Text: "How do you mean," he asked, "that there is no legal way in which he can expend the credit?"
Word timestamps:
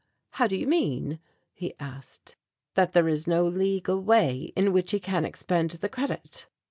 "How 0.31 0.47
do 0.47 0.57
you 0.57 0.65
mean," 0.65 1.19
he 1.53 1.75
asked, 1.79 2.35
"that 2.73 2.93
there 2.93 3.07
is 3.07 3.27
no 3.27 3.45
legal 3.45 4.01
way 4.01 4.51
in 4.55 4.73
which 4.73 4.89
he 4.93 4.99
can 4.99 5.25
expend 5.25 5.69
the 5.69 5.89
credit?" 5.89 6.47